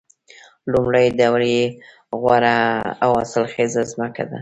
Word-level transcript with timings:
لومړی 0.71 1.05
ډول 1.19 1.43
یې 1.55 1.63
یوه 1.69 2.15
غوره 2.21 2.57
او 3.03 3.09
حاصلخیزه 3.19 3.81
ځمکه 3.91 4.23
ده 4.29 4.37